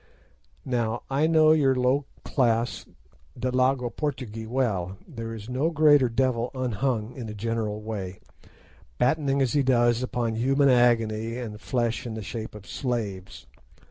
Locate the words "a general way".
7.29-8.19